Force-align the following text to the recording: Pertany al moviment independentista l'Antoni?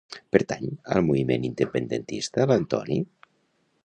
Pertany 0.35 0.63
al 0.95 1.03
moviment 1.09 1.45
independentista 1.49 2.47
l'Antoni? 2.53 2.99